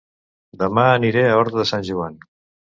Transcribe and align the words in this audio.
Dema 0.61 0.85
aniré 0.93 1.27
a 1.27 1.35
Horta 1.43 1.61
de 1.61 1.67
Sant 1.73 1.87
Joan 1.91 2.19